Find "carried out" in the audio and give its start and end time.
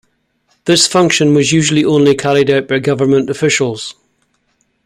2.15-2.67